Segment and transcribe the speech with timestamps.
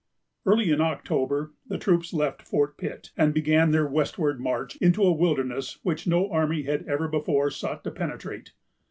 [0.47, 5.13] Early in October, the troops left Fort Pitt, and began their westward march into a
[5.13, 8.53] wilderness which no army had ever before sought to penetrate.